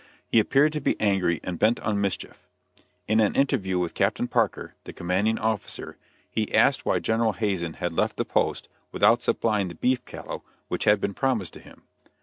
[0.27, 2.47] He appeared to be angry and bent on mischief.
[3.07, 5.95] In an interview with Captain Parker, the commanding officer,
[6.27, 10.85] he asked why General Hazen had left the post without supplying the beef cattle which
[10.85, 11.83] had been promised to him.